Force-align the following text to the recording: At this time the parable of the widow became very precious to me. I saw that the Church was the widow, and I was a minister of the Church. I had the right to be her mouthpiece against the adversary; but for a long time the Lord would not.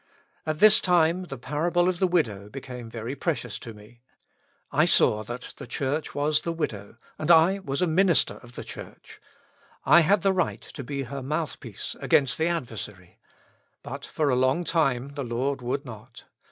At 0.47 0.57
this 0.57 0.79
time 0.79 1.25
the 1.25 1.37
parable 1.37 1.87
of 1.87 1.99
the 1.99 2.07
widow 2.07 2.49
became 2.49 2.89
very 2.89 3.15
precious 3.15 3.59
to 3.59 3.71
me. 3.71 4.01
I 4.71 4.85
saw 4.85 5.23
that 5.25 5.53
the 5.57 5.67
Church 5.67 6.15
was 6.15 6.41
the 6.41 6.51
widow, 6.51 6.97
and 7.19 7.29
I 7.29 7.59
was 7.59 7.83
a 7.83 7.87
minister 7.87 8.37
of 8.41 8.53
the 8.55 8.63
Church. 8.63 9.21
I 9.85 9.99
had 9.99 10.23
the 10.23 10.33
right 10.33 10.61
to 10.63 10.83
be 10.83 11.03
her 11.03 11.21
mouthpiece 11.21 11.95
against 11.99 12.39
the 12.39 12.47
adversary; 12.47 13.19
but 13.83 14.03
for 14.03 14.31
a 14.31 14.35
long 14.35 14.63
time 14.63 15.09
the 15.09 15.23
Lord 15.23 15.61
would 15.61 15.85
not. 15.85 16.23